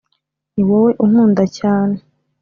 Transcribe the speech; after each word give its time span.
ni 0.53 0.63
wowe 0.69 0.91
unkunda 1.03 1.43
cyane 1.57 1.95